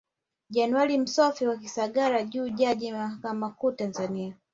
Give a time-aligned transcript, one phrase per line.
[0.49, 4.35] Januari Msofe wa Kisangara Juu Jaji wa mahakama kuu Tanzania